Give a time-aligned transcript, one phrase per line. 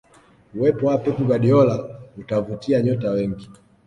[0.55, 1.75] uwepo wa pep guardiola
[2.21, 3.49] utavutia nyota wengi